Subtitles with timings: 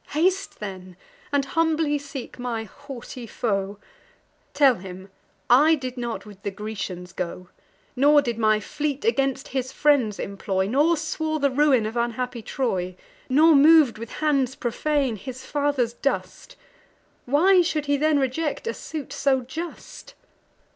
[0.13, 0.97] Haste then,
[1.31, 3.77] and humbly seek my haughty foe;
[4.55, 5.11] Tell him,
[5.47, 7.49] I did not with the Grecians go,
[7.95, 12.95] Nor did my fleet against his friends employ, Nor swore the ruin of unhappy Troy,
[13.29, 16.55] Nor mov'd with hands profane his father's dust:
[17.27, 20.15] Why should he then reject a suit so just!